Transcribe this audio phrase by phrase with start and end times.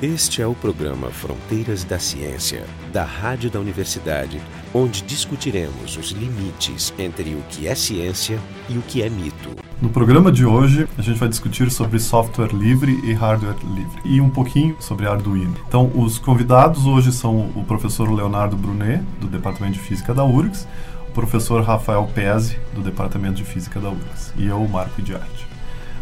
[0.00, 4.40] Este é o programa Fronteiras da Ciência, da Rádio da Universidade,
[4.72, 8.38] onde discutiremos os limites entre o que é ciência
[8.68, 9.56] e o que é mito.
[9.82, 14.20] No programa de hoje, a gente vai discutir sobre software livre e hardware livre e
[14.20, 15.56] um pouquinho sobre Arduino.
[15.66, 20.68] Então, os convidados hoje são o professor Leonardo Brunet, do Departamento de Física da URGS,
[21.08, 25.57] o professor Rafael Pezzi, do Departamento de Física da URGS, e eu, Marco de Arte.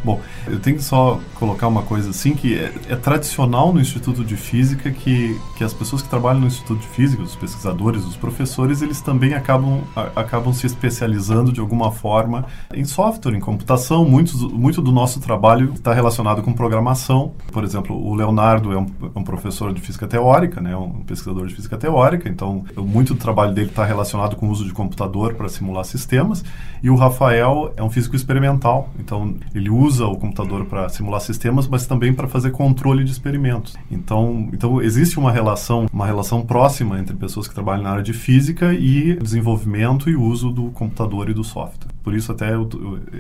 [0.06, 4.24] Bom, eu tenho que só colocar uma coisa assim, que é, é, tradicional no Instituto
[4.24, 8.14] de Física que, que as pessoas que trabalham no Instituto de Física, os pesquisadores, os
[8.14, 14.04] professores, eles também acabam, a, acabam se especializando de alguma forma em software, em computação.
[14.04, 17.32] Muitos, muito do nosso trabalho está relacionado com programação.
[17.50, 21.48] Por exemplo, o Leonardo é um, é um professor de Física Teórica, né, um pesquisador
[21.48, 25.34] de Física Teórica, então muito do trabalho dele está relacionado com o uso de computador
[25.34, 26.44] para simular sistemas.
[26.80, 31.20] E o Rafael é um físico experimental, então ele usa usa o computador para simular
[31.20, 33.74] sistemas, mas também para fazer controle de experimentos.
[33.90, 38.12] Então, então existe uma relação, uma relação próxima entre pessoas que trabalham na área de
[38.12, 41.88] física e desenvolvimento e uso do computador e do software.
[42.02, 42.68] Por isso até eu,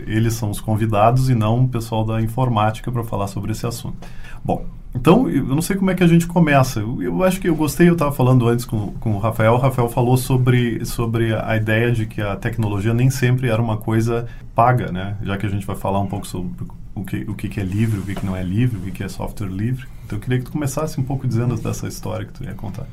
[0.06, 3.96] eles são os convidados e não o pessoal da informática para falar sobre esse assunto.
[4.44, 4.66] Bom,
[4.96, 6.80] então, eu não sei como é que a gente começa.
[6.80, 9.52] Eu, acho que eu gostei, eu estava falando antes com, com o Rafael.
[9.52, 13.76] O Rafael falou sobre, sobre a ideia de que a tecnologia nem sempre era uma
[13.76, 15.16] coisa paga, né?
[15.22, 16.50] Já que a gente vai falar um pouco sobre
[16.94, 19.48] o que, o que, é livre, o que não é livre, o que, é software
[19.48, 19.86] livre.
[20.06, 22.86] Então, eu queria que tu começasse um pouco dizendo dessa história que tu ia contar.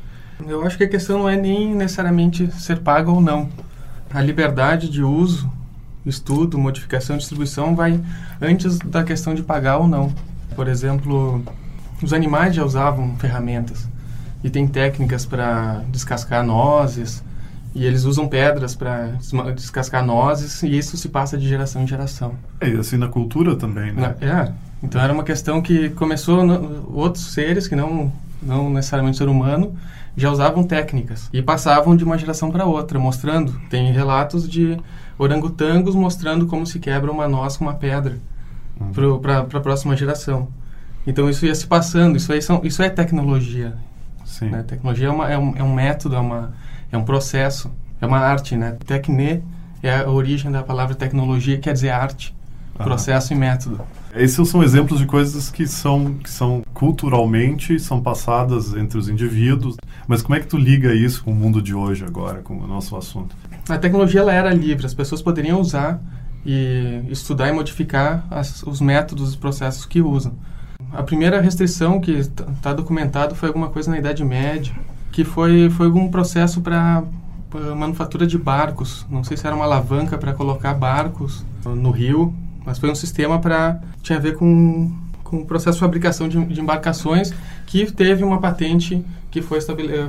[0.45, 3.47] Eu acho que a questão não é nem necessariamente ser paga ou não.
[4.13, 5.49] A liberdade de uso,
[6.05, 7.97] estudo, modificação, distribuição vai
[8.41, 10.13] antes da questão de pagar ou não.
[10.53, 11.41] Por exemplo,
[12.03, 13.87] os animais já usavam ferramentas
[14.43, 17.23] e tem técnicas para descascar nozes
[17.73, 19.13] e eles usam pedras para
[19.55, 22.35] descascar nozes e isso se passa de geração em geração.
[22.59, 24.15] É, e assim na cultura também, né?
[24.21, 24.51] é,
[24.83, 29.73] então era uma questão que começou no, outros seres que não não necessariamente ser humano
[30.15, 33.53] já usavam técnicas e passavam de uma geração para outra, mostrando.
[33.69, 34.77] Tem relatos de
[35.17, 38.19] orangotangos mostrando como se quebra uma noz com uma pedra
[38.79, 39.19] uhum.
[39.19, 40.47] para a próxima geração.
[41.05, 43.75] Então isso ia se passando, isso, aí são, isso é tecnologia.
[44.25, 44.49] Sim.
[44.49, 44.63] Né?
[44.63, 46.53] Tecnologia é, uma, é, um, é um método, é, uma,
[46.91, 47.71] é um processo,
[48.01, 48.55] é uma arte.
[48.55, 48.77] Né?
[48.85, 49.43] Tecne
[49.81, 52.33] é a origem da palavra tecnologia, quer dizer arte,
[52.75, 53.81] processo e método.
[54.15, 59.75] Esses são exemplos de coisas que são, que são culturalmente são passadas entre os indivíduos.
[60.07, 62.67] Mas como é que tu liga isso com o mundo de hoje agora, com o
[62.67, 63.35] nosso assunto?
[63.67, 66.01] A tecnologia ela era livre, as pessoas poderiam usar
[66.45, 70.33] e estudar e modificar as, os métodos e processos que usam.
[70.93, 74.73] A primeira restrição que está documentado foi alguma coisa na Idade Média,
[75.11, 77.03] que foi, foi algum processo para
[77.75, 79.05] manufatura de barcos.
[79.09, 82.33] Não sei se era uma alavanca para colocar barcos no rio,
[82.65, 84.91] mas foi um sistema para tinha a ver com
[85.33, 87.33] com o processo de fabricação de, de embarcações
[87.65, 89.59] que teve uma patente que foi,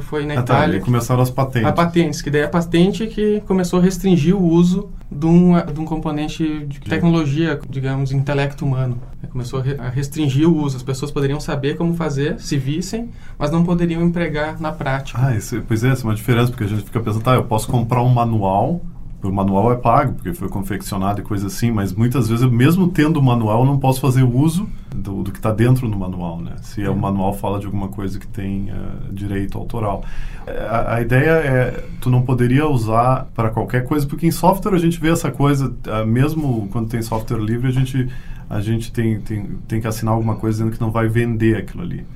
[0.02, 0.78] foi na ah, tá, Itália.
[0.80, 1.66] Tá, começaram as patentes.
[1.66, 5.54] A patentes, que daí é a patente que começou a restringir o uso de um,
[5.64, 9.00] de um componente de tecnologia, digamos, intelecto humano.
[9.30, 10.76] Começou a restringir o uso.
[10.76, 15.18] As pessoas poderiam saber como fazer, se vissem, mas não poderiam empregar na prática.
[15.20, 17.44] Ah, isso, pois é, essa é uma diferença, porque a gente fica pensando, tá, eu
[17.44, 18.80] posso comprar um manual
[19.28, 22.88] o manual é pago, porque foi confeccionado e coisa assim, mas muitas vezes, eu, mesmo
[22.88, 26.52] tendo o manual, não posso fazer uso do, do que está dentro do manual, né?
[26.62, 26.90] Se é.
[26.90, 30.04] o manual fala de alguma coisa que tem uh, direito autoral.
[30.46, 34.74] É, a, a, ideia é, tu não poderia usar para qualquer coisa, porque em software
[34.74, 38.08] a gente vê essa coisa, uh, mesmo quando tem software livre, a gente,
[38.56, 41.82] a gente tem, tem, tem que assinar alguma coisa dizendo que não vai vender aquilo
[41.82, 42.06] ali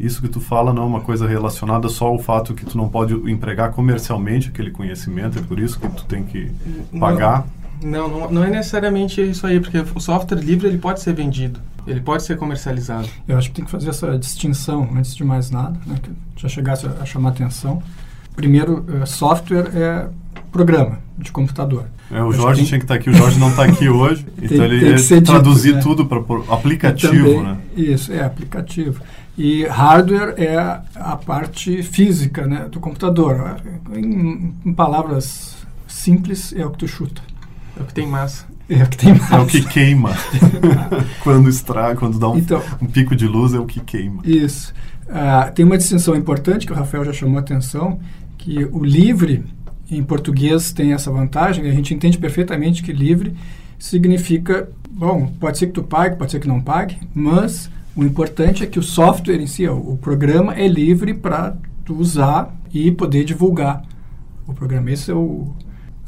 [0.00, 2.88] isso que tu fala não é uma coisa relacionada só ao fato que tu não
[2.88, 6.50] pode empregar comercialmente aquele conhecimento, é por isso que tu tem que
[6.98, 7.46] pagar?
[7.82, 11.60] Não, não, não é necessariamente isso aí, porque o software livre ele pode ser vendido,
[11.86, 13.08] ele pode ser comercializado.
[13.28, 16.48] Eu acho que tem que fazer essa distinção antes de mais nada, né, que já
[16.48, 17.82] chegasse a, a chamar atenção.
[18.34, 20.08] Primeiro, uh, software é
[20.50, 21.84] programa de computador.
[22.10, 22.68] É, o Jorge tem...
[22.68, 25.22] tinha que estar tá aqui, o Jorge não está aqui hoje, tem, então ele ia
[25.22, 25.82] traduzir dito, né?
[25.82, 26.18] tudo para
[26.52, 27.58] aplicativo, também, né?
[27.76, 29.00] Isso, é aplicativo.
[29.38, 30.56] E hardware é
[30.94, 33.56] a parte física né, do computador.
[33.94, 35.56] Em, em, palavras
[35.88, 37.22] simples, é o que tu chuta.
[37.78, 38.44] É o que tem massa.
[38.68, 39.36] É o que tem massa.
[39.36, 40.10] É o que queima.
[41.24, 44.20] quando estraga, quando dá um, então, um, pico de luz, é o que queima.
[44.24, 44.74] Isso.
[45.08, 47.98] Uh, tem uma distinção importante que o Rafael já chamou a atenção,
[48.36, 49.44] que o livre,
[49.90, 51.68] em português, tem essa vantagem.
[51.68, 53.34] A gente entende perfeitamente que livre
[53.78, 58.62] significa, bom, pode ser que tu pague, pode ser que não pague, mas o importante
[58.62, 63.24] é que o software em si, o programa é livre para tu usar e poder
[63.24, 63.82] divulgar
[64.46, 64.90] o programa.
[64.90, 65.52] Essa é o,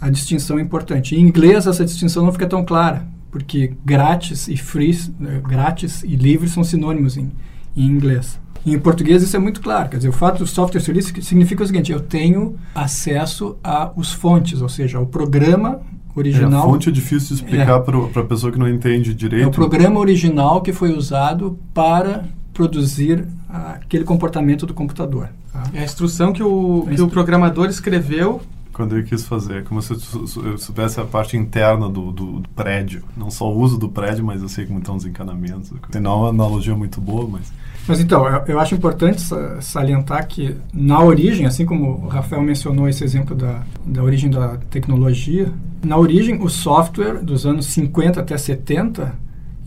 [0.01, 1.17] a distinção importante.
[1.17, 6.15] Em inglês essa distinção não fica tão clara, porque grátis e free, né, grátis e
[6.15, 7.33] livre são sinônimos em,
[7.77, 8.39] em inglês.
[8.65, 9.89] Em português isso é muito claro.
[9.89, 14.13] Quer dizer, o fato do software ser livre significa o seguinte: eu tenho acesso aos
[14.13, 15.81] fontes, ou seja, ao programa
[16.15, 16.61] original.
[16.61, 19.45] É, a fonte é difícil de explicar é, para a pessoa que não entende direito.
[19.45, 25.31] É o programa original que foi usado para produzir aquele comportamento do computador.
[25.53, 25.65] Tá?
[25.75, 28.41] É a instrução que o, que o programador escreveu
[28.73, 29.65] quando ele quis fazer.
[29.65, 33.05] Como se eu soubesse a parte interna do, do, do, prédio.
[33.17, 35.71] Não só o uso do prédio, mas eu sei como estão os encanamentos.
[35.91, 37.53] Tem uma analogia muito boa, mas...
[37.87, 39.23] Mas então, eu, eu acho importante
[39.61, 44.57] salientar que na origem, assim como o Rafael mencionou esse exemplo da, da origem da
[44.71, 45.53] tecnologia,
[45.85, 49.15] na origem o software dos anos 50 até 70,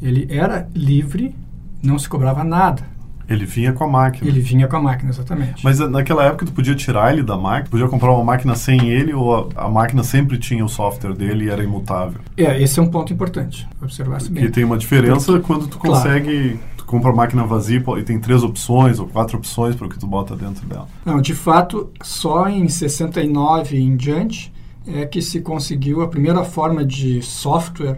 [0.02, 1.36] ele era livre,
[1.84, 2.96] não se cobrava nada.
[3.28, 4.30] Ele vinha com a máquina.
[4.30, 5.64] Ele vinha com a máquina, exatamente.
[5.64, 7.70] Mas eh, naquela época tu podia tirar ele da máquina?
[7.70, 11.46] Podia comprar uma máquina sem ele ou a, a máquina sempre tinha o software dele
[11.46, 12.22] e era imutável?
[12.38, 14.46] É, esse é um ponto importante, observar-se bem.
[14.46, 16.50] Que tem uma diferença quando tu consegue...
[16.50, 16.75] Claro.
[16.86, 20.06] Compra a máquina vazia e tem três opções ou quatro opções para o que tu
[20.06, 20.88] bota dentro dela.
[21.04, 24.54] Não, de fato, só em 69 em diante
[24.88, 27.98] é que se conseguiu a primeira forma de software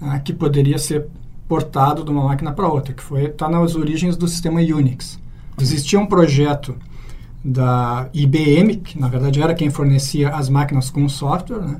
[0.00, 1.06] ah, que poderia ser
[1.48, 5.18] portado de uma máquina para outra, que foi está nas origens do sistema Unix.
[5.60, 6.76] Existia um projeto
[7.44, 11.78] da IBM, que na verdade era quem fornecia as máquinas com o software, né?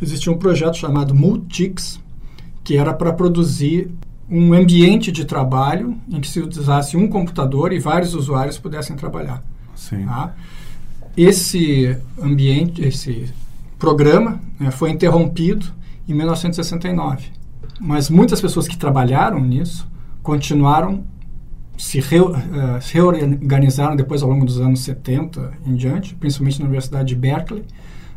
[0.00, 2.00] existia um projeto chamado Multix,
[2.64, 3.90] que era para produzir
[4.28, 9.42] um ambiente de trabalho em que se usasse um computador e vários usuários pudessem trabalhar.
[9.74, 10.06] Sim.
[10.06, 10.34] Tá?
[11.16, 13.32] Esse ambiente, esse
[13.78, 15.66] programa né, foi interrompido
[16.08, 17.42] em 1969
[17.84, 19.90] mas muitas pessoas que trabalharam nisso
[20.22, 21.04] continuaram
[21.76, 22.36] se, re, uh,
[22.80, 27.64] se reorganizaram depois ao longo dos anos 70 em diante, principalmente na Universidade de Berkeley,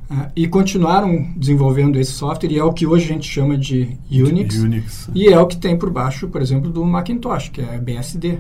[0.10, 3.98] uh, e continuaram desenvolvendo esse software, e é o que hoje a gente chama de
[4.12, 5.10] Unix, Unix.
[5.14, 8.40] e é o que tem por baixo, por exemplo, do Macintosh, que é BSD.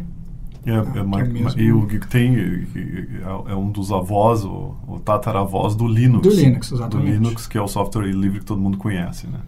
[0.65, 5.75] É, é, é e o que tem é, é, um dos avós, o, o tataravós
[5.75, 6.27] do Linux.
[6.27, 7.07] Do Linux, exatamente.
[7.07, 9.39] Do Linux, que é o software livre que todo mundo conhece, né?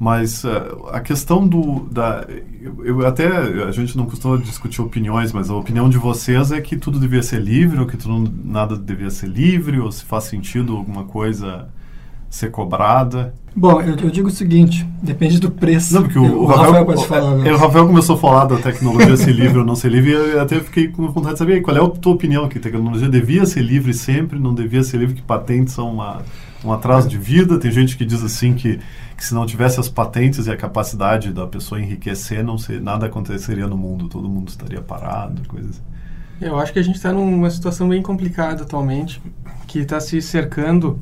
[0.00, 1.80] Mas uh, a questão do.
[1.90, 2.26] Da,
[2.58, 3.26] eu, eu, até.
[3.28, 7.22] A gente não costuma discutir opiniões, mas a opinião de vocês é que tudo devia
[7.22, 11.68] ser livre, ou que tudo, nada devia ser livre, ou se faz sentido alguma coisa
[12.30, 13.34] ser cobrada.
[13.54, 15.92] Bom, eu, eu digo o seguinte: depende do preço.
[15.92, 17.32] Não, porque o, o, o Rafael, Rafael, pode falar.
[17.34, 20.14] O, o Rafael começou a falar da tecnologia ser livre ou não ser livre, e
[20.14, 23.44] eu até fiquei com vontade de saber qual é a tua opinião: que tecnologia devia
[23.44, 26.22] ser livre sempre, não devia ser livre, que patentes são uma,
[26.64, 27.58] um atraso de vida.
[27.58, 28.80] Tem gente que diz assim que
[29.20, 33.04] que se não tivesse as patentes e a capacidade da pessoa enriquecer, não ser, nada
[33.04, 35.72] aconteceria no mundo, todo mundo estaria parado, coisas.
[35.72, 35.82] Assim.
[36.40, 39.20] Eu acho que a gente está numa situação bem complicada atualmente,
[39.66, 40.98] que está se cercando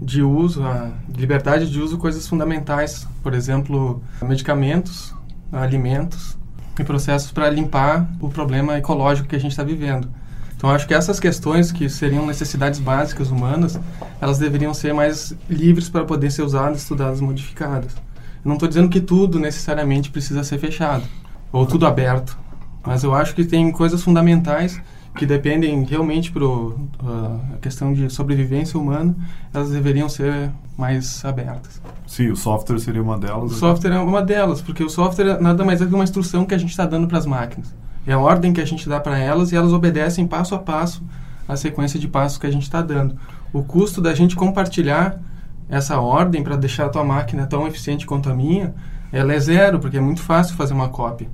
[0.00, 5.14] de uso, a liberdade de uso, coisas fundamentais, por exemplo, medicamentos,
[5.52, 6.38] alimentos
[6.78, 10.08] e processos para limpar o problema ecológico que a gente está vivendo.
[10.58, 13.78] Então, acho que essas questões que seriam necessidades básicas humanas,
[14.20, 17.92] elas deveriam ser mais livres para poder ser usadas, estudadas, modificadas.
[18.44, 21.04] Eu não estou dizendo que tudo necessariamente precisa ser fechado
[21.52, 22.36] ou tudo aberto,
[22.84, 24.82] mas eu acho que tem coisas fundamentais
[25.14, 26.80] que dependem realmente para uh,
[27.54, 29.14] a questão de sobrevivência humana,
[29.54, 31.80] elas deveriam ser mais abertas.
[32.04, 33.52] Sim, o software seria uma delas.
[33.52, 36.54] O software é uma delas, porque o software nada mais é que uma instrução que
[36.54, 37.72] a gente está dando para as máquinas.
[38.08, 41.04] É a ordem que a gente dá para elas e elas obedecem passo a passo
[41.46, 43.14] a sequência de passos que a gente está dando.
[43.52, 45.20] O custo da gente compartilhar
[45.68, 48.74] essa ordem para deixar a tua máquina tão eficiente quanto a minha,
[49.12, 51.28] ela é zero, porque é muito fácil fazer uma cópia.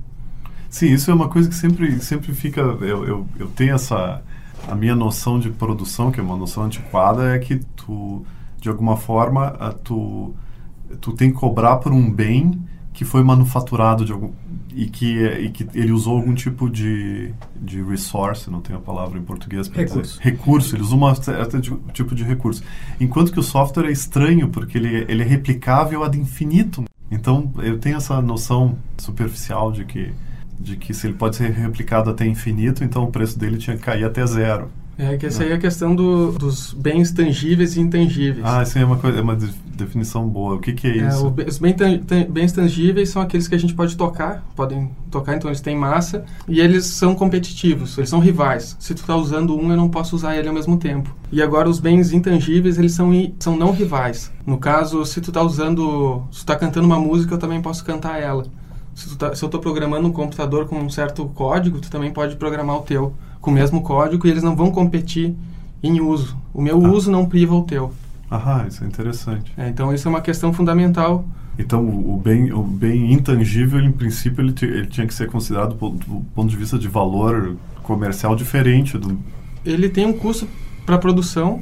[0.69, 2.59] Sim, isso é uma coisa que sempre, sempre fica.
[2.59, 4.21] Eu, eu, eu tenho essa.
[4.67, 8.25] A minha noção de produção, que é uma noção antiquada, é que tu,
[8.59, 10.35] de alguma forma, tu,
[10.99, 12.59] tu tem que cobrar por um bem
[12.95, 14.31] que foi manufaturado de algum,
[14.75, 19.17] e, que, e que ele usou algum tipo de, de resource, não tenho a palavra
[19.17, 20.05] em português para dizer.
[20.19, 21.61] Recurso, ele usa um certo
[21.93, 22.61] tipo de recurso.
[22.99, 26.85] Enquanto que o software é estranho, porque ele, ele é replicável ad infinitum.
[27.09, 30.11] Então, eu tenho essa noção superficial de que,
[30.59, 33.83] de que se ele pode ser replicado até infinito, então o preço dele tinha que
[33.83, 34.69] cair até zero.
[34.97, 38.45] É que essa aí é a questão do, dos bens tangíveis e intangíveis.
[38.45, 40.55] Ah, isso aí é uma, coisa, é uma definição boa.
[40.55, 41.33] O que, que é, é isso?
[41.47, 41.99] Os bem, tan,
[42.29, 46.23] bens tangíveis são aqueles que a gente pode tocar, podem tocar, então eles têm massa,
[46.47, 48.77] e eles são competitivos, eles são rivais.
[48.79, 51.13] Se tu está usando um, eu não posso usar ele ao mesmo tempo.
[51.29, 54.31] E agora os bens intangíveis, eles são, são não rivais.
[54.45, 57.83] No caso, se tu está usando, se tu está cantando uma música, eu também posso
[57.83, 58.45] cantar ela.
[58.93, 62.37] Se, tá, se eu estou programando um computador com um certo código, tu também pode
[62.37, 63.13] programar o teu
[63.45, 65.35] com o mesmo código e eles não vão competir
[65.83, 66.35] em uso.
[66.51, 66.89] O meu ah.
[66.89, 67.93] uso não priva o teu.
[68.29, 69.53] Ah, isso é interessante.
[69.55, 71.23] É, então, isso é uma questão fundamental.
[71.59, 75.75] Então, o, o, bem, o bem intangível, em princípio, ele, ele tinha que ser considerado
[75.75, 79.15] do, do ponto de vista de valor comercial diferente do.
[79.63, 80.47] Ele tem um custo
[80.83, 81.61] para produção.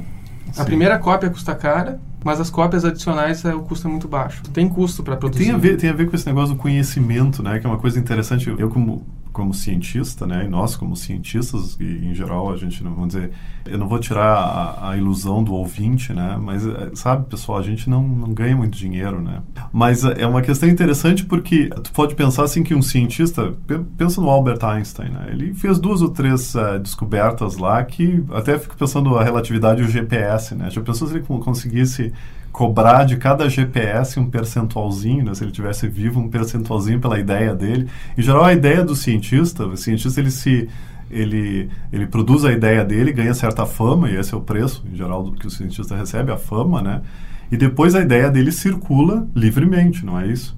[0.50, 0.64] A Sim.
[0.64, 4.42] primeira cópia custa cara, mas as cópias adicionais é, o custo é muito baixo.
[4.54, 5.44] Tem custo para produzir.
[5.44, 7.58] Tem a, ver, tem a ver com esse negócio do conhecimento, né?
[7.58, 8.52] Que é uma coisa interessante.
[8.58, 10.44] Eu, como, como cientista, né?
[10.46, 13.30] E nós, como cientistas, e em geral, a gente não, vamos dizer...
[13.66, 16.38] Eu não vou tirar a, a ilusão do ouvinte, né?
[16.40, 19.40] Mas, eh, sabe, pessoal, a gente não, não ganha muito dinheiro, né?
[19.72, 23.52] Mas eh, é uma questão interessante porque tu pode pensar assim que um cientista...
[23.66, 25.28] pe- Pensa no Albert Einstein, né?
[25.30, 28.22] Ele fez duas ou três eh, descobertas lá que...
[28.32, 30.70] Até fico pensando a relatividade e o GPS, né?
[30.70, 32.12] Já pensou se ele con- conseguisse
[32.54, 35.34] cobrar de cada GPS um percentualzinho, né?
[35.34, 37.88] se ele tivesse vivo, um percentualzinho pela ideia dele.
[38.16, 40.68] Em geral, a ideia do cientista, o cientista ele se
[41.10, 44.94] ele, ele produz a ideia dele, ganha certa fama, e esse é o preço, em
[44.94, 47.02] geral, do que o cientista recebe, a fama, né?
[47.50, 50.56] E depois a ideia dele circula livremente, não é isso?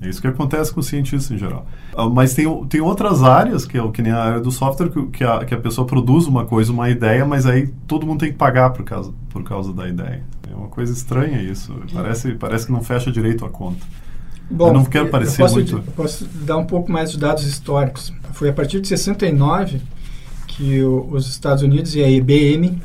[0.00, 1.66] É isso que acontece com o cientista em geral.
[1.96, 4.90] Ah, Mas tem, tem outras áreas, que é o que nem a área do software,
[4.90, 8.20] que, que, a, que a pessoa produz uma coisa, uma ideia, mas aí todo mundo
[8.20, 10.22] tem que pagar por causa, por causa da ideia.
[10.50, 11.74] É uma coisa estranha isso.
[11.92, 13.84] Parece, parece que não fecha direito a conta.
[14.50, 18.12] Eu não quero parecer posso, muito- eu posso dar um pouco mais de dados históricos.
[18.32, 19.80] Foi a partir de 69
[20.46, 22.80] que o- os Estados Unidos e a IBM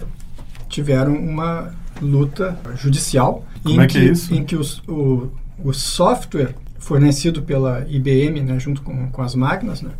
[0.67, 4.34] tiveram uma luta judicial Como em é que é isso?
[4.34, 5.29] em que os- o,
[5.63, 9.91] o software fornecido pela IBM, né, junto com, com as máquinas, né,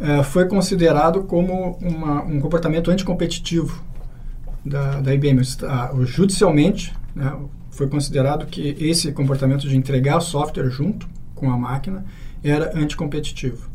[0.00, 3.80] eh, foi considerado como uma, um comportamento anticompetitivo
[4.64, 5.40] da, da IBM.
[5.94, 7.32] O- judicialmente, né,
[7.70, 11.06] foi considerado que esse comportamento de entregar o software junto
[11.36, 12.04] com a máquina
[12.42, 13.68] era anticompetitivo.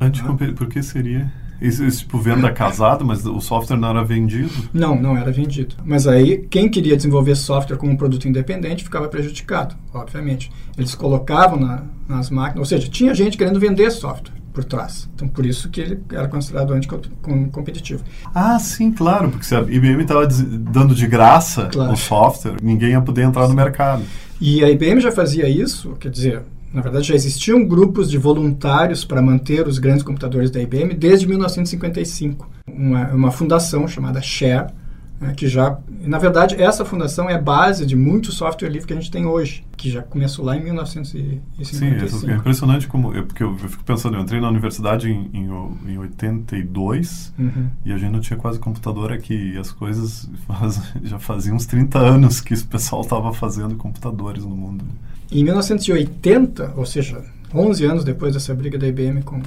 [0.00, 1.32] Anticompe- Por que seria?
[1.60, 4.50] Isso, isso, tipo, venda casada, mas o software não era vendido?
[4.72, 5.76] Não, não era vendido.
[5.84, 10.50] Mas aí, quem queria desenvolver software como um produto independente ficava prejudicado, obviamente.
[10.76, 15.08] Eles colocavam na- nas máquinas, ou seja, tinha gente querendo vender software por trás.
[15.14, 18.02] Então, por isso que ele era considerado anticompetitivo.
[18.34, 21.92] Ah, sim, claro, porque se a IBM estava dando de graça Claro.
[21.92, 24.02] o software, ninguém ia poder entrar no mercado.
[24.40, 26.42] E a IBM já fazia isso, quer dizer,
[26.74, 31.26] na verdade já existiam grupos de voluntários para manter os grandes computadores da IBM desde
[31.26, 32.50] 1955.
[32.66, 34.72] Uma, uma fundação chamada Share,
[35.20, 38.96] né, que já, na verdade, essa fundação é base de muito software livre que a
[38.96, 42.30] gente tem hoje, que já começou lá em Sim, 1955.
[42.30, 43.14] é impressionante como.
[43.14, 47.68] Eu, porque eu, eu fico pensando, eu entrei na universidade em, em, em 82 Uhum.
[47.84, 49.52] e a gente não tinha quase computador aqui.
[49.54, 54.44] E as coisas faz- já faziam uns 30 anos que esse pessoal estava fazendo computadores
[54.44, 54.84] no mundo.
[55.34, 57.22] Em 1980, ou seja,
[57.54, 59.42] 11 anos depois dessa briga da IBM com o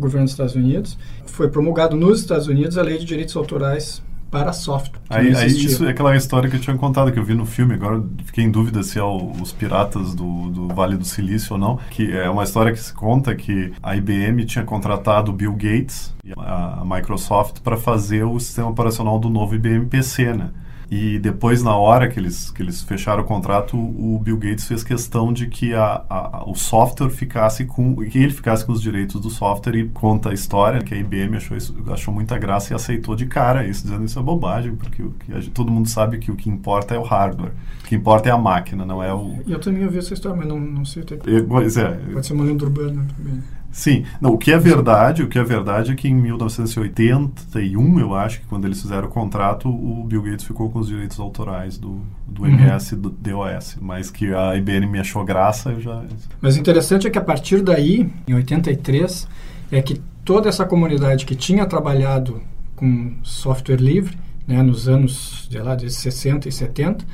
[0.00, 0.96] governo dos Estados Unidos,
[1.26, 4.98] foi promulgado nos Estados Unidos a lei de direitos autorais para software.
[5.10, 7.74] Aí, aí isso é aquela história que eu tinha contado, que eu vi no filme,
[7.74, 11.58] agora fiquei em dúvida se é o- os piratas do, do Vale do Silício ou
[11.58, 15.52] não, que é uma história que se conta que a IBM tinha contratado o Bill
[15.52, 20.48] Gates e a, a Microsoft para fazer o sistema operacional do novo IBM PC, né?
[20.94, 24.84] E depois, na hora que eles, que eles fecharam o contrato, o Bill Gates fez
[24.84, 27.96] questão de que a, a- o software ficasse com.
[27.96, 31.38] que ele ficasse com os direitos do software e conta a história que a IBM
[31.38, 35.02] achou, isso, achou muita graça e aceitou de cara isso, dizendo isso é bobagem, porque
[35.02, 37.52] o que todo mundo sabe que o que importa é o hardware.
[37.84, 39.38] O que importa é a máquina, não é o.
[39.48, 41.16] Eu também ouvi essa história, mas não, não sei até
[41.48, 43.42] Pois é, Pode ser uma lenda urbana também.
[43.72, 48.14] Sim, não, o que é verdade, o que é verdade é que em 1981, eu
[48.14, 51.78] acho que quando eles fizeram o contrato, o Bill Gates ficou com os direitos autorais
[51.78, 52.48] do, do Uhum.
[52.48, 56.04] MS e do DOS, mas que a IBM me achou graça, eu já
[56.40, 59.26] Mas o interessante é que a partir daí, em 83,
[59.70, 62.42] é que toda essa comunidade que tinha trabalhado
[62.76, 67.06] com software livre, né, nos anos, sei lá, de 60 e 70,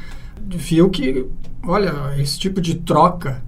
[0.44, 1.24] viu que,
[1.62, 3.42] olha, esse tipo de troca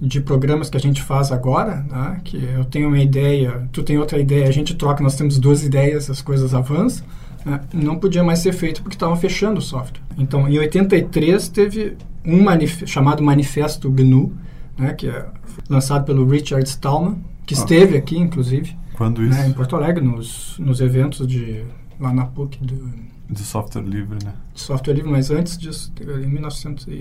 [0.00, 3.98] de programas que a gente faz agora, né, que eu tenho uma ideia, tu tem
[3.98, 7.06] outra ideia, a gente troca, nós temos duas ideias, as coisas avançam,
[7.44, 10.02] né, não podia mais ser feito porque estavam fechando o software.
[10.18, 14.32] Então, em 83 teve um manif chamado Manifesto GNU,
[14.76, 15.26] né, que é
[15.70, 17.58] lançado pelo Richard Stallman, que Ah.
[17.58, 21.62] esteve aqui, inclusive, quando isso né, em Porto Alegre, nos, nos eventos de
[22.00, 22.92] lá na PUC do,
[23.30, 24.32] de software livre, né?
[24.52, 26.92] de software livre, mas antes disso, em 1900 e,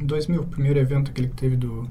[0.00, 1.88] em 2000, o primeiro evento que ele teve do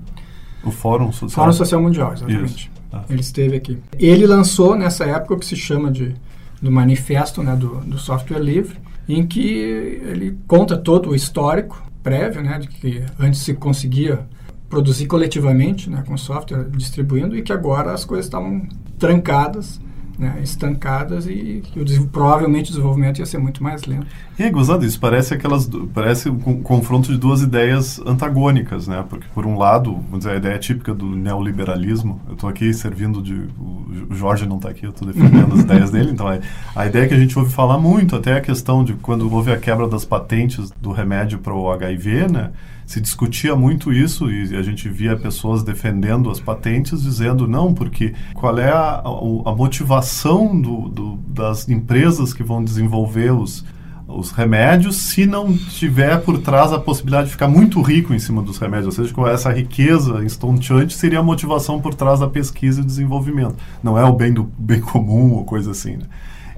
[0.64, 1.46] O Fórum Social.
[1.46, 2.72] Fórum Social Mundial, exatamente.
[2.92, 3.04] Ah.
[3.10, 3.80] Ele esteve aqui.
[3.98, 6.16] Ele lançou nessa época o que se chama de
[6.64, 8.78] do manifesto né, do, do software livre,
[9.08, 14.26] em que ele conta todo o histórico prévio, né, de que antes se conseguia
[14.70, 18.66] produzir coletivamente né, com software distribuindo e que agora as coisas estavam
[18.98, 19.82] trancadas
[20.18, 24.06] né, estancadas e, e o, provavelmente o desenvolvimento ia ser muito mais lento.
[24.38, 29.04] E é gozado, isso parece aquelas parece um confronto de duas ideias antagônicas, né?
[29.08, 33.22] Porque por um lado, vamos dizer, a ideia típica do neoliberalismo, eu estou aqui servindo
[33.22, 36.40] de o Jorge não está aqui, eu estou defendendo as ideias dele, então a,
[36.76, 39.58] a ideia que a gente ouve falar muito, até a questão de quando houve a
[39.58, 42.52] quebra das patentes do remédio para o HIV, né?
[42.94, 48.14] Se discutia muito isso e a gente via pessoas defendendo as patentes, dizendo não, porque
[48.36, 49.02] qual é a,
[49.46, 53.66] a, motivação do, do, das empresas que vão desenvolver os,
[54.08, 58.44] os remédios se não tiver por trás a possibilidade de ficar muito rico em cima
[58.44, 62.82] dos remédios, ou seja, com essa riqueza estonteante seria a motivação por trás da pesquisa
[62.82, 63.56] e desenvolvimento.
[63.82, 65.98] Não é o bem do bem comum ou coisa assim.
[65.98, 66.06] Né?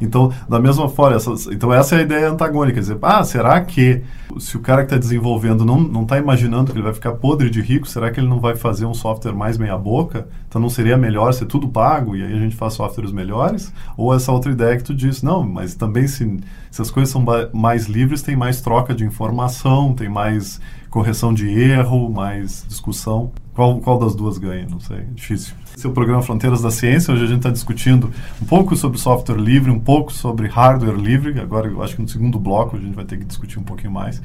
[0.02, 1.18] Então, da mesma forma,
[1.54, 2.78] então essa é a ideia antagônica.
[2.78, 4.02] Dizer, ah, será que
[4.40, 7.62] se o cara que está desenvolvendo não está imaginando que ele vai ficar podre de
[7.62, 10.28] rico, será que ele não vai fazer um software mais meia boca?
[10.48, 13.74] Então não seria melhor ser tudo pago e aí a gente faz softwares melhores?
[13.98, 16.40] Ou essa outra ideia que tu disse, não, mas também se,
[16.72, 17.24] se as coisas são
[17.54, 23.32] mais livres, tem mais troca de informação, tem mais correção de erro, mais discussão.
[23.54, 24.68] Qual, qual das duas ganha?
[24.70, 25.56] Não sei, é difícil.
[25.76, 27.14] Esse é o programa Fronteiras da Ciência.
[27.14, 28.10] Hoje a gente está discutindo
[28.42, 31.38] um pouco sobre software livre, um pouco sobre hardware livre.
[31.40, 33.92] Agora, eu acho que no segundo bloco a gente vai ter que discutir um pouquinho
[33.92, 34.22] mais.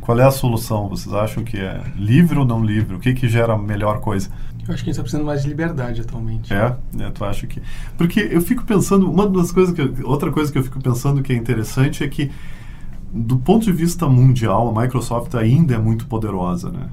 [0.00, 0.88] Qual é a solução?
[0.88, 2.96] Vocês acham que é livre ou não livre?
[2.96, 4.30] O que, que gera a melhor coisa?
[4.66, 6.52] Eu acho que a gente está precisando mais de liberdade atualmente.
[6.52, 6.74] É?
[6.98, 7.10] é?
[7.10, 7.60] Tu acha que...
[7.96, 9.10] Porque eu fico pensando...
[9.10, 9.80] Uma das coisas que...
[9.80, 12.30] Eu, outra coisa que eu fico pensando que é interessante é que
[13.10, 16.88] do ponto de vista mundial, a Microsoft ainda é muito poderosa, né?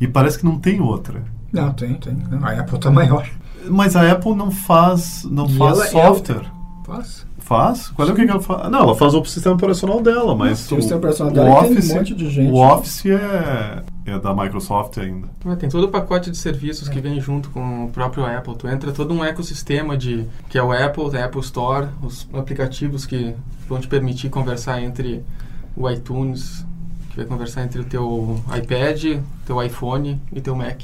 [0.00, 1.22] E parece que não tem outra.
[1.52, 2.16] Não, tem, tem.
[2.42, 3.28] A Apple está maior.
[3.68, 6.44] Mas a Apple não faz, não faz ela, software.
[6.44, 7.26] Ela faz.
[7.46, 7.90] Faz?
[7.90, 8.68] Qual é o que, ela faz?
[8.72, 11.86] Não, ela faz o sistema operacional dela, mas o, o sistema operacional dela o Office,
[11.86, 12.50] tem um monte de gente.
[12.52, 15.28] O Office é, é da Microsoft ainda.
[15.56, 16.92] tem todo o pacote de serviços é.
[16.92, 18.56] que vem junto com o próprio Apple.
[18.56, 23.06] Tu entra todo um ecossistema de que é o Apple, a Apple Store, os aplicativos
[23.06, 23.32] que
[23.68, 25.24] vão te permitir conversar entre
[25.76, 26.66] o iTunes,
[27.10, 30.82] que vai conversar entre o teu iPad, teu iPhone e teu Mac.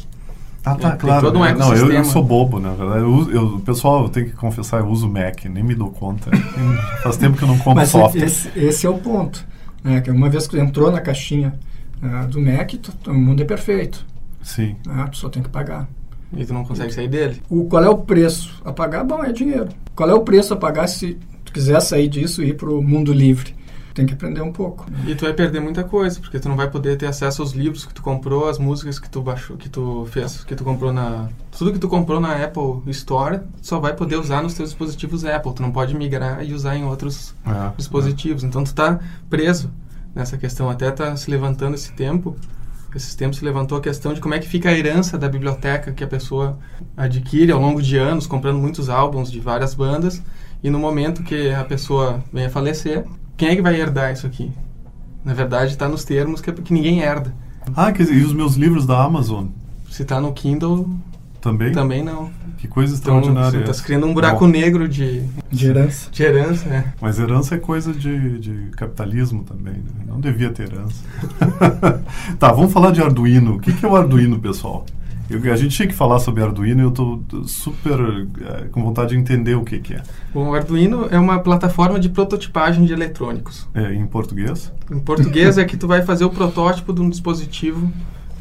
[0.65, 1.27] Ah, tá, claro.
[1.27, 3.01] Todo um é, não, eu, eu, sou bobo, na verdade.
[3.01, 6.31] Eu, eu, pessoal, eu tenho que confessar, eu uso Mac, nem me dou conta.
[7.03, 8.25] Faz tempo que eu não compro Mas software.
[8.25, 9.45] Esse, esse é o ponto.
[9.83, 11.59] Né, que uma vez que entrou na caixinha
[12.01, 12.75] uh, do Mac,
[13.09, 14.07] o mundo é perfeito.
[14.41, 14.77] Sim.
[14.87, 15.89] Uh, tu só tem que pagar.
[16.37, 17.43] E tu não consegue sair dele.
[17.51, 19.05] O, qual é o preço a pagar?
[19.05, 19.69] Bom, é dinheiro.
[19.95, 22.81] Qual é o preço a pagar se tu quiser sair disso e ir para o
[22.81, 23.55] mundo livre?
[23.95, 24.87] Tem que aprender um pouco.
[25.07, 27.85] E tu vai perder muita coisa, porque tu não vai poder ter acesso aos livros
[27.85, 31.29] que tu comprou, às músicas que tu baixou, que tu fez, que tu comprou na
[31.57, 35.53] tudo que tu comprou na Apple Store, só vai poder usar nos teus dispositivos Apple.
[35.55, 38.43] Tu não pode migrar e usar em outros é, dispositivos.
[38.43, 38.47] É.
[38.47, 39.71] Então tu tá preso
[40.15, 40.71] nessa questão.
[40.71, 42.37] Até tá se levantando esse tempo.
[42.95, 45.93] Esses tempos se levantou a questão de como é que fica a herança da biblioteca
[45.93, 46.59] que a pessoa
[46.97, 50.23] adquire ao longo de anos, comprando muitos álbuns de várias bandas,
[50.63, 54.53] e no momento que a pessoa venha falecer, quem é que vai herdar isso aqui?
[55.25, 57.35] Na verdade, está nos termos que, que ninguém herda.
[57.77, 59.47] Ah, quer dizer, e os meus livros da Amazon?
[59.91, 60.89] Se está no Kindle...
[61.41, 61.73] Também?
[61.73, 62.31] Também não.
[62.57, 63.67] Que coisa então, extraordinária.
[63.67, 64.47] Você está criando um buraco Bom.
[64.47, 65.25] negro de...
[65.51, 66.09] De herança.
[66.13, 66.85] De herança, é.
[67.01, 70.05] Mas herança é coisa de, de capitalismo também, né?
[70.07, 71.03] Não devia ter herança.
[72.39, 73.57] tá, vamos falar de Arduino.
[73.57, 74.87] O que, que é o Arduino, pessoal?
[75.33, 79.11] Eu, a gente tinha que falar sobre Arduino e eu estou super é, com vontade
[79.11, 80.03] de entender o que, que é.
[80.33, 83.69] Bom, o Arduino é uma plataforma de prototipagem de eletrônicos.
[83.75, 84.73] É, em português?
[84.91, 87.91] Em português é que tu vai fazer o protótipo de um dispositivo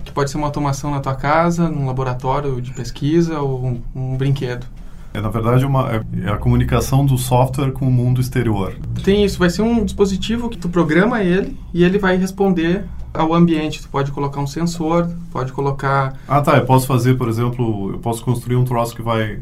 [0.04, 4.18] que pode ser uma automação na tua casa, num laboratório de pesquisa ou um, um
[4.18, 4.66] brinquedo.
[5.14, 8.76] É, na verdade, uma, é, é a comunicação do software com o mundo exterior.
[9.04, 13.34] Tem isso, vai ser um dispositivo que tu programa ele e ele vai responder ao
[13.34, 13.82] ambiente.
[13.82, 16.18] Tu pode colocar um sensor, pode colocar...
[16.28, 16.58] Ah, tá.
[16.58, 19.40] Eu posso fazer, por exemplo, eu posso construir um troço que vai...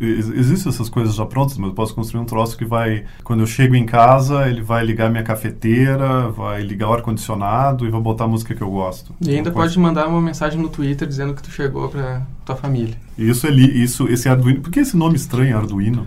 [0.00, 3.04] Existem essas coisas já prontas, mas eu posso construir um troço que vai...
[3.22, 7.90] Quando eu chego em casa, ele vai ligar minha cafeteira, vai ligar o ar-condicionado e
[7.90, 9.14] vai botar a música que eu gosto.
[9.20, 12.96] E ainda pode mandar uma mensagem no Twitter dizendo que tu chegou para tua família.
[13.16, 14.60] Isso, ali, isso, esse Arduino...
[14.60, 16.06] Por que esse nome estranho, Arduino?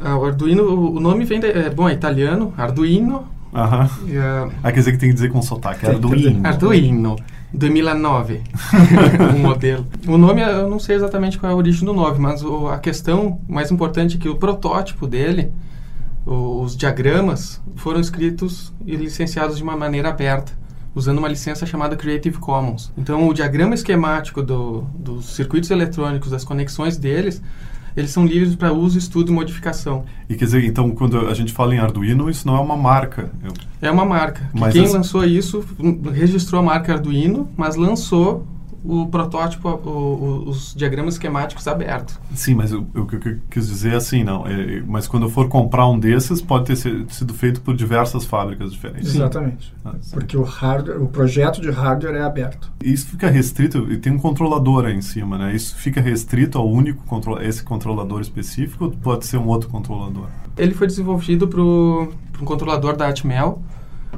[0.00, 3.84] Ah, o Arduino, o nome vem, de, é, bom, é italiano, Arduino, Aham.
[3.84, 5.86] Uh, ah, quer dizer que tem que dizer com sotaque.
[5.86, 6.46] Arduino.
[6.46, 7.16] Arduino.
[7.52, 8.40] 2009.
[9.34, 9.86] o modelo.
[10.06, 12.78] O nome, eu não sei exatamente qual é a origem do nome, mas o, a
[12.78, 15.52] questão mais importante é que o protótipo dele,
[16.24, 20.62] os diagramas, foram escritos e licenciados de uma maneira aberta
[20.94, 22.92] usando uma licença chamada Creative Commons.
[22.96, 27.42] Então, o diagrama esquemático do, dos circuitos eletrônicos, das conexões deles,
[27.96, 30.04] eles são livres para uso, estudo e modificação.
[30.28, 33.30] E quer dizer, então, quando a gente fala em Arduino, isso não é uma marca?
[33.44, 33.52] Eu...
[33.80, 34.48] É uma marca.
[34.54, 34.96] Mas quem essa...
[34.96, 35.64] lançou isso
[36.12, 38.46] registrou a marca Arduino, mas lançou
[38.84, 42.18] o protótipo, o, o, os diagramas esquemáticos abertos.
[42.34, 44.46] Sim, mas o, o que eu quis dizer é assim, não.
[44.46, 48.24] É, é, mas quando eu for comprar um desses, pode ter sido feito por diversas
[48.24, 49.14] fábricas diferentes.
[49.14, 49.72] Exatamente.
[49.84, 52.72] Ah, Porque o hardware, o projeto de hardware é aberto.
[52.82, 55.54] Isso fica restrito, e tem um controlador aí em cima, né?
[55.54, 60.26] Isso fica restrito ao único control, esse controlador específico ou pode ser um outro controlador?
[60.56, 63.62] Ele foi desenvolvido para um controlador da Atmel,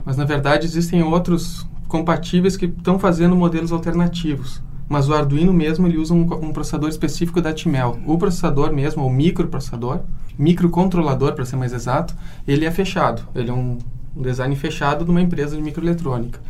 [0.04, 4.60] mas na verdade existem outros compatíveis que estão fazendo modelos alternativos.
[4.88, 8.00] Mas o Arduino mesmo ele usa um, um processador específico da Atmel.
[8.04, 10.00] O processador mesmo, o microprocessador,
[10.36, 12.12] microcontrolador para ser mais exato,
[12.48, 13.22] ele é fechado.
[13.32, 13.78] Ele é um,
[14.16, 16.40] um design fechado de uma empresa de microeletrônica.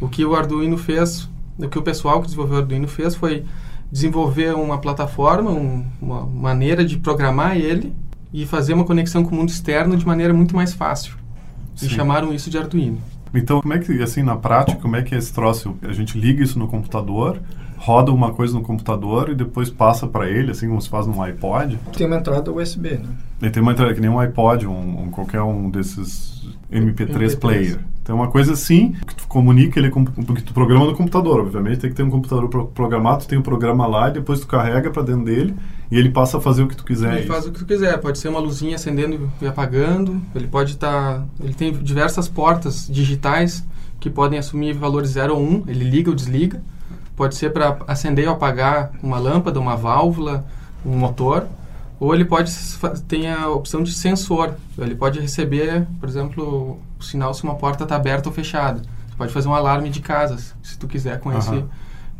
[0.00, 3.44] O que o Arduino fez, o que o pessoal que desenvolveu o Arduino fez foi
[3.92, 7.94] desenvolver uma plataforma, um, uma maneira de programar ele
[8.34, 11.14] e fazer uma conexão com o mundo externo de maneira muito mais fácil.
[11.76, 11.86] Sim.
[11.86, 12.98] E chamaram isso de Arduino.
[13.34, 15.76] Então, como é que, assim, na prática, como é que é esse troço?
[15.82, 17.38] A gente liga isso no computador,
[17.76, 21.22] roda uma coisa no computador e depois passa para ele, assim como se faz num
[21.22, 21.78] iPod?
[21.96, 23.08] Tem uma entrada USB, né?
[23.40, 26.37] Ele tem uma entrada que nem um iPod, um, um qualquer um desses
[26.70, 27.78] MP3, MP3, player.
[28.04, 31.80] Tem uma coisa assim, que tu comunica ele com, porque tu programa no computador, obviamente,
[31.80, 34.46] tem que ter um computador pro, programado, tu tem um programa lá e depois tu
[34.46, 35.54] carrega para dentro dele
[35.90, 37.18] e ele passa a fazer o que tu quiser.
[37.18, 40.72] Ele faz o que tu quiser, pode ser uma luzinha acendendo e apagando, ele pode
[40.72, 43.62] estar, tá, ele tem diversas portas digitais
[44.00, 46.62] que podem assumir valores 0 ou 1, um, ele liga ou desliga.
[47.14, 50.46] Pode ser para acender ou apagar uma lâmpada, uma válvula,
[50.86, 51.46] um motor
[52.00, 52.52] ou ele pode
[53.08, 54.54] ter a opção de sensor.
[54.76, 58.82] Ele pode receber, por exemplo, o sinal se uma porta está aberta ou fechada.
[59.08, 61.64] Você pode fazer um alarme de casa, se tu quiser com esse,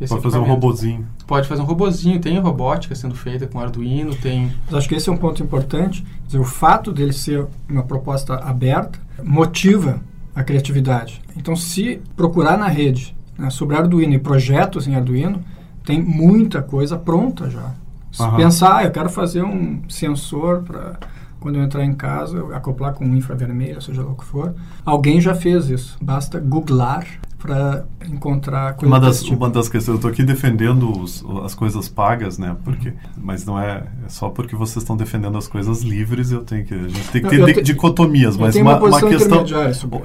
[0.00, 1.06] esse Pode fazer um robozinho.
[1.26, 2.20] Pode fazer um robozinho.
[2.20, 4.52] Tem robótica sendo feita com Arduino, tem...
[4.66, 6.04] Mas acho que esse é um ponto importante.
[6.26, 10.00] Dizer, o fato dele ser uma proposta aberta motiva
[10.34, 11.20] a criatividade.
[11.36, 15.42] Então, se procurar na rede né, sobre Arduino e projetos em Arduino,
[15.84, 17.74] tem muita coisa pronta já.
[18.18, 18.36] Uhum.
[18.36, 20.98] Pensar, eu quero fazer um sensor para
[21.40, 24.54] quando eu entrar em casa, acoplar com um infravermelho, seja lá o que for.
[24.84, 25.96] Alguém já fez isso.
[26.02, 27.06] Basta googlar
[27.38, 29.36] para encontrar coisas uma das, tipo.
[29.36, 32.56] uma das questões eu estou aqui defendendo os, as coisas pagas né?
[32.64, 36.64] Porque mas não é, é só porque vocês estão defendendo as coisas livres eu tenho
[36.64, 39.44] que a gente tem que ter te, dicotomias mas uma, uma, uma questão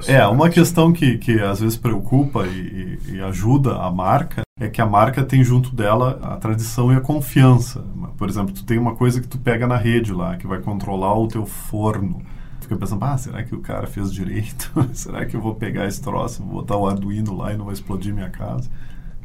[0.06, 4.68] é uma questão que, que às vezes preocupa e, e, e ajuda a marca é
[4.68, 7.84] que a marca tem junto dela a tradição e a confiança.
[8.16, 11.18] Por exemplo tu tem uma coisa que tu pega na rede lá que vai controlar
[11.18, 12.22] o teu forno
[12.64, 14.72] fica pensando, ah, será que o cara fez direito?
[14.92, 17.74] será que eu vou pegar esse troço, vou botar o Arduino lá e não vai
[17.74, 18.68] explodir minha casa?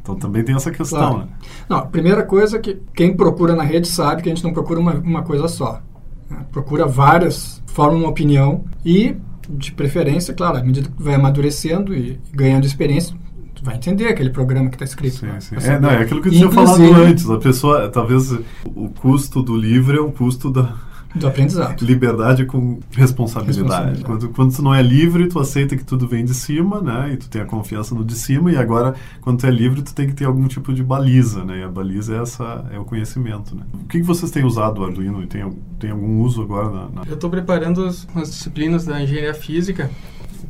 [0.00, 1.18] Então também tem essa questão, claro.
[1.18, 1.28] né?
[1.68, 4.52] Não, a primeira coisa é que quem procura na rede sabe que a gente não
[4.52, 5.82] procura uma, uma coisa só.
[6.30, 6.44] Né?
[6.50, 9.16] Procura várias, forma uma opinião e,
[9.48, 13.14] de preferência, claro, à medida que vai amadurecendo e ganhando experiência,
[13.62, 15.16] vai entender aquele programa que está escrito.
[15.16, 15.56] Sim, sim.
[15.56, 17.28] É, não, é aquilo que eu tinha falado antes.
[17.28, 18.32] A pessoa, talvez
[18.64, 20.74] o custo do livro é o custo da,
[21.14, 21.84] do aprendizado.
[21.84, 23.58] Liberdade com responsabilidade.
[23.58, 24.04] responsabilidade.
[24.04, 27.12] Quando, quando tu não é livre, tu aceita que tudo vem de cima, né?
[27.12, 28.52] E tu tem a confiança no de cima.
[28.52, 31.60] E agora, quando tu é livre, tu tem que ter algum tipo de baliza, né?
[31.60, 33.62] E a baliza é, essa, é o conhecimento, né?
[33.74, 35.26] O que, que vocês têm usado o Arduino?
[35.26, 36.70] Tem, tem algum uso agora?
[36.70, 37.02] Na, na...
[37.06, 39.90] Eu estou preparando as, as disciplinas da engenharia física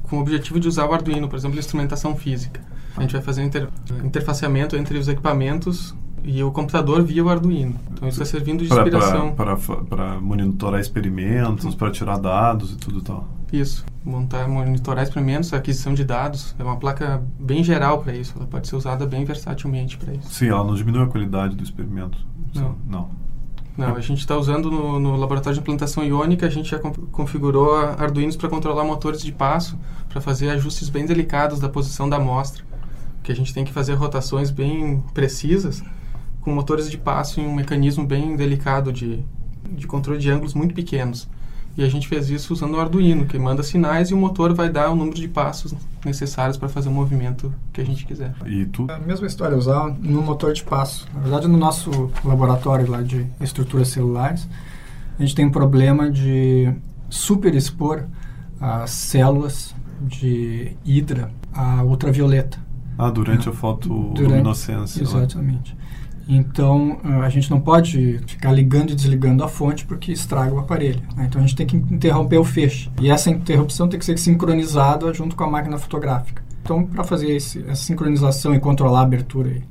[0.03, 2.61] com o objetivo de usar o Arduino, por exemplo, instrumentação física.
[2.97, 3.69] A gente vai fazer inter,
[4.05, 7.75] interfaceamento entre os equipamentos e o computador via o Arduino.
[7.93, 9.35] Então isso está servindo de inspiração.
[9.35, 13.29] Para monitorar experimentos, para tirar dados e tudo tal.
[13.53, 16.55] Isso, montar, monitorar experimentos, aquisição de dados.
[16.59, 18.35] É uma placa bem geral para isso.
[18.37, 20.31] Ela pode ser usada bem versatilmente para isso.
[20.31, 22.19] Sim, ela não diminui a qualidade do experimento.
[22.55, 22.77] Não.
[22.89, 23.21] Não.
[23.77, 27.75] Não, a gente está usando no, no, laboratório de implantação iônica, a gente já configurou
[27.77, 29.79] Arduinos para controlar motores de passo,
[30.09, 32.63] para fazer ajustes bem delicados da posição da amostra,
[33.23, 35.83] que a gente tem que fazer rotações bem precisas
[36.41, 39.25] com motores de passo em um mecanismo bem delicado de,
[39.71, 41.29] de controle de ângulos muito pequenos.
[41.77, 44.69] E a gente fez isso usando o Arduino, que manda sinais e o motor vai
[44.69, 45.73] dar o número de passos
[46.05, 48.35] necessários para fazer o movimento que a gente quiser.
[48.45, 48.87] E tu?
[48.91, 51.07] A mesma história, usar no motor de passo.
[51.15, 54.49] Na verdade, no nosso laboratório lá de estruturas celulares,
[55.19, 56.73] a gente tem um problema de
[57.09, 58.05] superexpor
[58.61, 62.59] as células de hidra à ultravioleta.
[62.99, 63.53] Ah, durante é.
[63.53, 65.03] a fotoluminescência.
[65.03, 65.75] Exatamente.
[66.33, 71.03] Então, a gente não pode ficar ligando e desligando a fonte porque estraga o aparelho.
[71.17, 71.27] Né?
[71.29, 72.89] Então, a gente tem que interromper o feixe.
[73.01, 76.41] E essa interrupção tem que ser sincronizada junto com a máquina fotográfica.
[76.63, 79.65] Então, para fazer esse, essa sincronização e controlar a abertura e,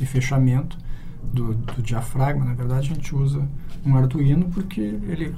[0.00, 0.78] e fechamento
[1.22, 3.46] do, do, diafragma, na verdade, a gente usa
[3.84, 5.34] um Arduino porque ele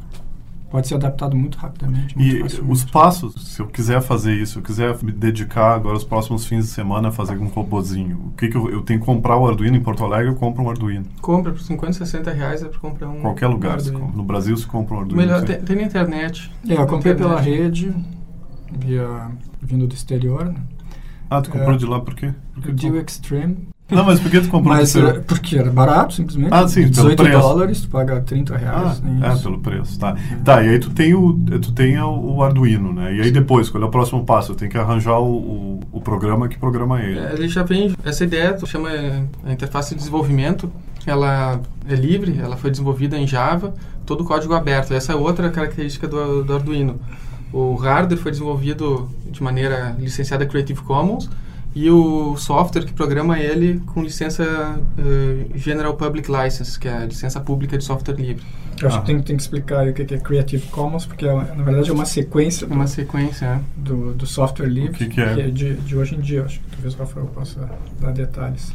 [0.71, 2.17] pode ser adaptado muito rapidamente.
[2.17, 2.73] Muito E facilmente.
[2.73, 6.45] os passos, se eu quiser fazer isso, se eu quiser me dedicar agora os próximos
[6.47, 9.37] fins de semana a fazer um robozinho, o que, que eu, eu tenho que comprar
[9.37, 10.29] o Arduino em Porto Alegre?
[10.31, 11.07] Eu compro um Arduino.
[11.21, 13.21] Compra por 50, 60 reais é para comprar um.
[13.21, 13.77] Qualquer lugar.
[13.77, 14.01] um se Arduino.
[14.07, 14.17] compra.
[14.19, 15.21] No Brasil se compra um Arduino.
[15.23, 16.51] Melhor, tem, tem na internet.
[16.69, 17.19] É, eu comprei Internet.
[17.19, 17.95] pela rede,
[18.79, 19.31] via,
[19.63, 20.61] vindo do exterior, né?
[21.31, 21.77] Ah, tu comprou É.
[21.77, 22.33] de lá por quê?
[22.55, 23.57] Por que O tu- Deal Extreme.
[23.91, 26.53] Não, mas por que tu comprou Mas eh, porque era barato, simplesmente.
[26.53, 27.39] Ah, sim, pelo 18 preço.
[27.41, 29.01] dólares, tu paga 30 Ah, reais.
[29.03, 29.43] nem é, isso.
[29.43, 30.15] pelo preço, tá.
[30.45, 33.15] Tá, e aí tu tem o, tu tem o, Arduino, né?
[33.15, 34.53] E aí depois, qual é o próximo passo?
[34.53, 37.19] Eu tenho que arranjar o, o, o programa que programa ele.
[37.19, 40.71] É, Ele já vem, essa ideia chama é, a interface de desenvolvimento,
[41.07, 43.73] ela é livre, ela foi desenvolvida em Java,
[44.05, 44.93] todo o código aberto.
[44.93, 47.01] Essa é outra característica do, do Arduino.
[47.51, 51.31] O hardware foi desenvolvido de maneira licenciada Creative Commons
[51.75, 57.05] e o software que programa ele com licença eh, General Public License, que é a
[57.05, 58.43] licença pública de software livre.
[58.81, 59.01] Eu acho Ah.
[59.01, 61.91] que tem, tem que explicar o que que é Creative Commons, porque é, na verdade
[61.91, 63.63] é uma sequência do, Uma sequência, né?
[63.77, 65.49] do, do software livre, que que é?
[65.51, 66.45] de, de hoje em dia.
[66.45, 67.69] Acho que talvez o Rafael possa
[68.01, 68.73] dar detalhes.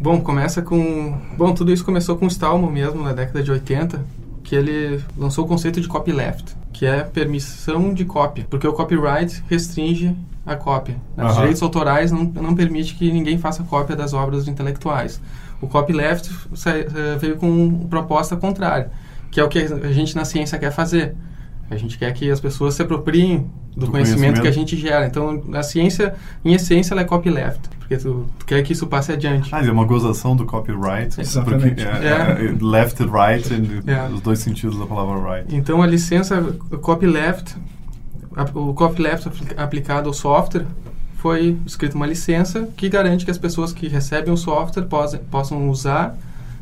[0.00, 1.18] Bom, começa com.
[1.36, 4.00] Bom, tudo isso começou com o Stallman mesmo, na década de 80,
[4.42, 9.42] que ele lançou o conceito de copyleft, que é permissão de cópia, porque o copyright
[9.48, 10.96] restringe a cópia.
[11.16, 11.24] né?
[11.24, 11.38] Os Aham.
[11.38, 15.20] direitos autorais não, não permite que ninguém faça cópia das obras intelectuais.
[15.62, 16.28] O copyleft
[16.66, 18.90] eh, veio com proposta contrária,
[19.30, 21.14] que é o que a gente na ciência quer fazer.
[21.70, 24.70] A gente quer que as pessoas se apropriem do, Do conhecimento, que a conhecimento.
[24.70, 25.06] gente gera.
[25.06, 29.10] Então, a ciência, em essência, ela é copyleft, porque tu, tu quer que isso passe
[29.12, 29.48] adiante.
[29.52, 31.20] Ah, é uma gozação do copyright.
[31.20, 31.82] Exatamente.
[31.82, 33.48] Porque é, é, é left e right,
[33.90, 34.12] É.
[34.12, 35.56] os dois sentidos da palavra right.
[35.56, 36.40] Então a licença
[36.82, 37.56] copyleft,
[38.54, 40.66] o copyleft apli- aplicado ao software
[41.16, 44.86] foi escrito uma licença que garante que as pessoas que recebem o software
[45.30, 46.16] possam usar,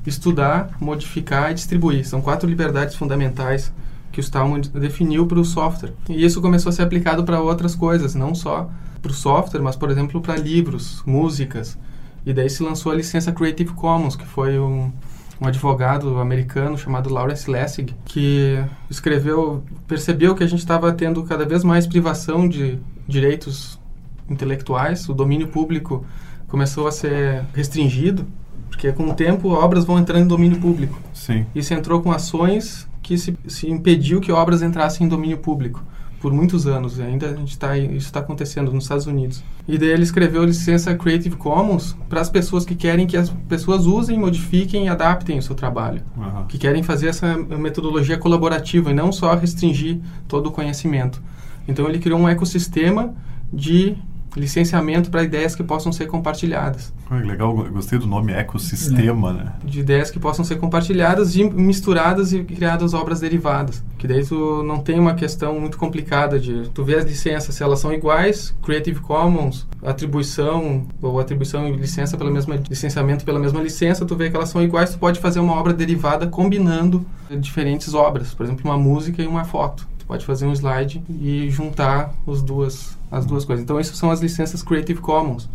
[0.07, 2.07] estudar, modificar e distribuir.
[2.07, 3.73] São quatro liberdades fundamentais
[4.13, 5.95] que o Stallman definiu para o software.
[6.09, 8.71] E isso começou a ser aplicado para outras coisas, não só
[9.01, 11.79] para o software, mas por exemplo para livros, músicas.
[12.25, 14.93] E daí se lançou a licença Creative Commons, que foi um,
[15.41, 21.45] um advogado americano chamado Lawrence Lessig, que escreveu, percebeu que a gente estava tendo cada
[21.45, 23.81] vez mais privação de direitos
[24.29, 26.07] intelectuais, o domínio público
[26.47, 28.27] começou a ser restringido,
[28.69, 31.01] porque com o tempo obras vão entrando em domínio público.
[31.13, 31.45] Sim.
[31.55, 35.85] Isso entrou com ações que se, se impediu que obras entrassem em domínio público
[36.23, 37.01] por muitos anos.
[37.01, 39.43] Ainda a gente tá, isso está acontecendo nos Estados Unidos.
[39.67, 43.87] E daí ele escreveu licença Creative Commons para as pessoas que querem que as pessoas
[43.87, 46.01] usem, modifiquem e adaptem o seu trabalho.
[46.17, 46.47] Aham.
[46.47, 51.21] Que querem fazer essa metodologia colaborativa e não só restringir todo o conhecimento.
[51.67, 53.13] Então ele criou um ecossistema
[53.53, 53.97] de
[54.37, 59.53] licenciamento para ideias que possam ser compartilhadas Ah, que legal, gostei do nome ecossistema, né?
[59.65, 63.83] de ideias que possam ser compartilhadas e misturadas e criadas obras derivadas.
[63.99, 67.63] Que daí tu não tem uma questão muito complicada de tu vê as licenças se
[67.63, 73.63] elas são iguais, Creative Commons, atribuição ou atribuição e licença pela mesma licenciamento pela mesma
[73.63, 77.95] licença, tu vê que elas são iguais, tu pode fazer uma obra derivada combinando diferentes
[77.95, 79.89] obras, por exemplo, uma música e uma foto.
[80.13, 83.63] Pode fazer um slide e juntar os duas as duas coisas.
[83.65, 85.49] Então, essas são as licenças Creative Commons,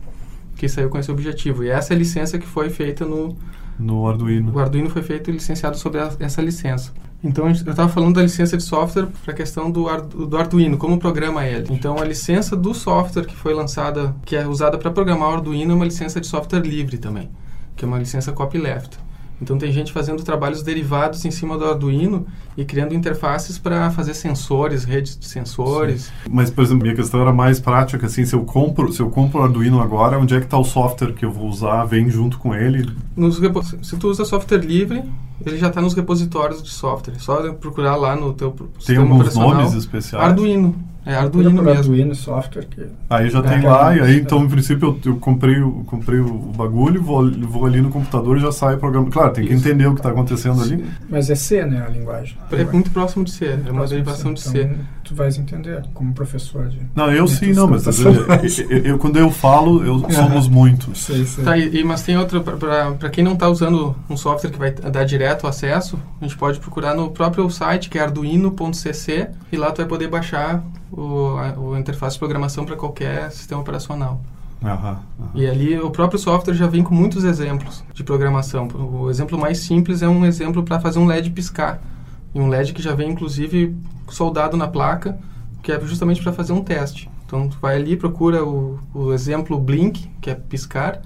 [0.56, 1.64] que saiu com esse objetivo.
[1.64, 3.36] E essa é a licença que foi feita no
[3.78, 4.52] No Arduino.
[4.52, 6.92] o Arduino foi feito e licenciado sobre a- essa licença.
[7.24, 9.86] Então, eu estava falando da licença de software para a questão do,
[10.26, 11.68] do Arduino, como programa ele.
[11.70, 15.72] Então, a licença do software que foi lançada, que é usada para programar o Arduino,
[15.74, 17.30] é uma licença de software livre também,
[17.76, 18.98] que é uma licença copyleft.
[19.42, 24.14] Então, tem gente fazendo trabalhos derivados em cima do Arduino e criando interfaces para fazer
[24.14, 26.12] sensores, redes de sensores.
[26.30, 29.40] Mas, por exemplo, minha questão era mais prática, assim, se eu compro, se eu compro
[29.40, 31.86] o Arduino agora, onde é que está o software que eu vou usar?
[31.86, 32.92] Vem junto com ele?
[33.16, 33.40] Nos
[33.84, 35.04] se tu usa software livre,
[35.46, 37.16] ele já está nos repositórios de software.
[37.16, 40.26] É só procurar lá no teu Tem alguns nomes especiais?
[40.26, 40.76] Arduino.
[41.08, 41.70] É Arduino mesmo.
[41.70, 44.44] Arduino software que Aí já É, tem lá, e aí então, é.
[44.44, 48.42] em princípio, eu, eu comprei, o, comprei o bagulho, vou, vou ali no computador e
[48.42, 49.10] já sai o programa.
[49.10, 49.66] Claro, tem que Isso.
[49.68, 50.84] entender o que está acontecendo ali.
[51.10, 52.38] Mas é C, né, a linguagem.
[52.52, 53.52] É muito próximo de ser.
[53.52, 54.76] É uma Próximo derivação de então, ser.
[55.08, 56.82] Tu vais entender como professor de...
[56.94, 58.12] Não, eu sim, não, mas eu,
[58.70, 61.00] eu- eu- quando eu falo, eu, somos muitos.
[61.00, 61.46] Sei, sei.
[61.46, 64.72] Tá, e, e- mas tem outra, para quem não está usando um software que vai
[64.72, 69.72] dar direto acesso, a gente pode procurar no próprio site, que é arduino.cc, e lá
[69.72, 74.20] tu vai poder baixar o, a, o interface de programação para qualquer sistema operacional.
[74.64, 74.74] Aham,
[75.20, 75.30] aham.
[75.36, 78.68] E ali o próprio software já vem com muitos exemplos de programação.
[78.74, 81.80] O exemplo mais simples é um exemplo para fazer um LED piscar.
[82.38, 83.76] E um LED que já vem inclusive
[84.10, 85.18] soldado na placa,
[85.64, 87.10] que é justamente para fazer um teste.
[87.26, 91.02] Então tu vai ali, procura o, o exemplo Blink, que é piscar,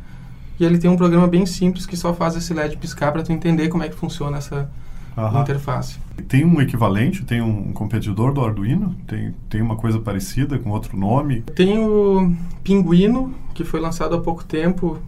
[0.60, 3.32] e ele tem um programa bem simples que só faz esse LED piscar para tu
[3.32, 4.70] entender como é que funciona essa,
[5.18, 5.40] Aham.
[5.42, 5.98] interface.
[6.28, 8.94] Tem um equivalente, tem um competidor do Arduino?
[9.08, 11.44] Tem, tem uma coisa parecida com outro nome?
[11.56, 15.00] Tem o Pinguino, que foi lançado há pouco tempo,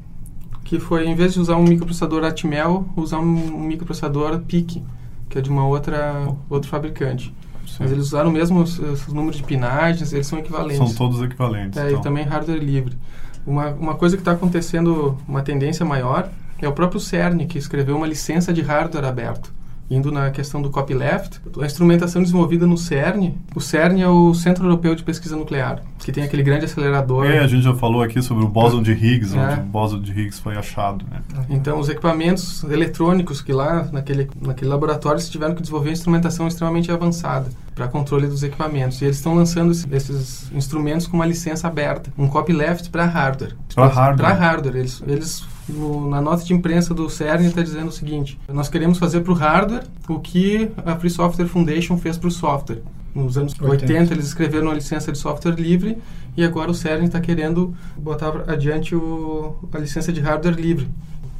[0.63, 4.81] que foi, em vez de usar um microprocessador Atmel, usar um, microprocessador PIC,
[5.29, 7.33] que é de uma outra, outro fabricante.
[7.67, 7.77] Sim.
[7.79, 10.77] Mas eles usaram mesmo os, os, números de pinagens, eles são equivalentes.
[10.77, 11.77] São todos equivalentes.
[11.77, 11.99] É, então.
[11.99, 12.97] E também hardware livre.
[13.45, 16.29] Uma, uma coisa que está acontecendo, uma tendência maior,
[16.61, 19.51] é o próprio CERN, que escreveu uma licença de hardware aberto
[19.89, 24.65] indo na questão do copyleft, a instrumentação desenvolvida no CERN, o CERN é o Centro
[24.65, 27.25] Europeu de Pesquisa Nuclear, que tem aquele grande acelerador.
[27.25, 29.39] É, a gente já falou aqui sobre o bóson de Higgs, é.
[29.39, 31.05] onde o bóson de Higgs foi achado.
[31.09, 31.21] Né?
[31.49, 36.91] Então, os equipamentos eletrônicos que lá, naquele, naquele laboratório, se tiveram que desenvolver instrumentação extremamente
[36.91, 39.01] avançada para controle dos equipamentos.
[39.01, 43.55] E eles estão lançando esses instrumentos com uma licença aberta, um copyleft para hardware.
[43.73, 44.17] Para hardware.
[44.17, 44.75] Para hardware.
[44.75, 48.97] Eles, eles no, na nota de imprensa do CERN está dizendo o seguinte: nós queremos
[48.97, 52.81] fazer para o hardware o que a Free Software Foundation fez para o software.
[53.13, 53.85] Nos anos 80.
[53.85, 55.97] 80 eles escreveram uma licença de software livre
[56.35, 60.89] e agora o CERN está querendo botar adiante o, a licença de hardware livre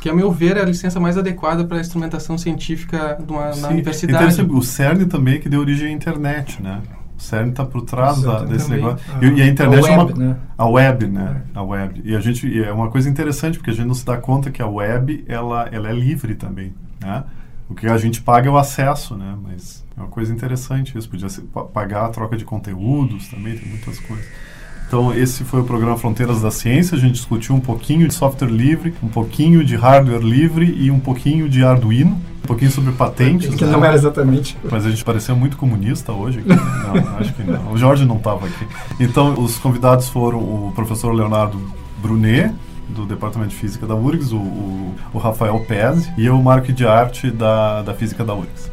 [0.03, 3.69] que, a meu ver, é a licença mais adequada para a instrumentação científica uma, na
[3.69, 4.41] universidade.
[4.41, 6.81] O CERN também que deu origem à internet, né?
[7.17, 8.83] O CERN está por trás da, desse também.
[8.83, 9.05] negócio.
[9.13, 10.37] Ah, e, e, a internet a web, é uma, né?
[10.57, 11.41] a web, né?
[11.53, 11.57] É.
[11.59, 12.01] A web.
[12.03, 14.51] E a gente e é uma coisa interessante porque a gente não se dá conta
[14.51, 17.23] que a web ela, ela é livre também, né?
[17.69, 19.37] O que a gente paga é o acesso, né?
[19.41, 21.09] Mas é uma coisa interessante isso.
[21.09, 24.25] Podia ser, pagar a troca de conteúdos também, tem muitas coisas.
[24.93, 26.95] Então, esse foi o programa Fronteiras da Ciência.
[26.95, 30.99] A gente discutiu um pouquinho de software livre, um pouquinho de hardware livre e um
[30.99, 32.11] pouquinho de Arduino.
[32.43, 33.55] Um pouquinho sobre patentes.
[33.55, 33.71] Que né?
[33.71, 34.55] não era exatamente.
[34.69, 36.41] Mas a gente pareceu muito comunista hoje.
[36.41, 36.49] Aqui.
[36.49, 37.71] Não, acho que não.
[37.71, 38.67] O Jorge não estava aqui.
[38.99, 41.59] Então, os convidados foram o professor Leonardo
[41.99, 42.53] Brunet,
[42.87, 46.85] do Departamento de Física da URGS, o, o, o Rafael Pez e eu, Marco de
[46.85, 48.72] Arte, da, da Física da URGS.